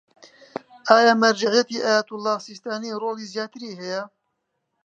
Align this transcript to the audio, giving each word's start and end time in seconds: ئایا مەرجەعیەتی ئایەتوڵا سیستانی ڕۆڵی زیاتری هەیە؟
ئایا 0.87 1.13
مەرجەعیەتی 1.21 1.83
ئایەتوڵا 1.85 2.33
سیستانی 2.47 2.97
ڕۆڵی 3.01 3.29
زیاتری 3.33 3.77
هەیە؟ 3.79 4.01